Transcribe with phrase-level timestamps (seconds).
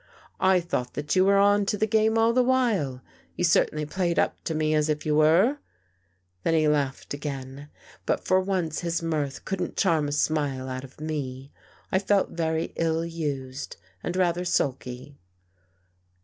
[0.39, 3.03] I thought that you were on to the game all the while.
[3.35, 5.59] You certainly played up to me as if you were."
[6.41, 7.69] Then he laughed again.
[8.07, 11.51] But for once his mirth couldn't charm a smile out of me.
[11.91, 15.19] I felt very ill used and rather sulky.